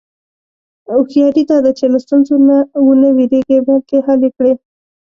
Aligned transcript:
هوښیاري 0.91 1.43
دا 1.49 1.57
ده 1.65 1.71
چې 1.77 1.85
له 1.93 1.99
ستونزو 2.05 2.35
نه 2.47 2.57
و 2.83 2.87
نه 3.01 3.09
وېرېږې، 3.15 3.57
بلکې 3.67 3.97
حل 4.05 4.19
یې 4.25 4.31
کړې. 4.37 4.53